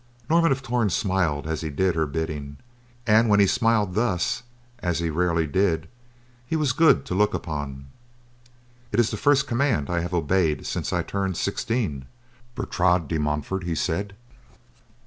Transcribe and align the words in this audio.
Norman 0.31 0.51
of 0.51 0.63
Torn 0.63 0.89
smiled 0.89 1.45
as 1.45 1.61
he 1.61 1.69
did 1.69 1.93
her 1.93 2.07
bidding, 2.07 2.57
and 3.05 3.29
when 3.29 3.39
he 3.39 3.45
smiled 3.45 3.93
thus, 3.93 4.41
as 4.79 4.97
he 4.97 5.11
rarely 5.11 5.45
did, 5.45 5.87
he 6.47 6.55
was 6.55 6.73
good 6.73 7.05
to 7.05 7.13
look 7.13 7.35
upon. 7.35 7.85
"It 8.91 8.99
is 8.99 9.11
the 9.11 9.15
first 9.17 9.45
command 9.45 9.91
I 9.91 9.99
have 9.99 10.15
obeyed 10.15 10.65
since 10.65 10.91
I 10.91 11.03
turned 11.03 11.37
sixteen, 11.37 12.05
Bertrade 12.55 13.09
de 13.09 13.19
Montfort," 13.19 13.63
he 13.63 13.75
said. 13.75 14.15